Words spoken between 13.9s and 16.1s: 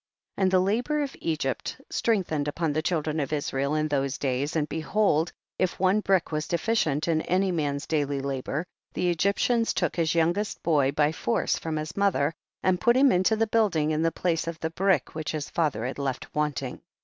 in the place of the brick which his father had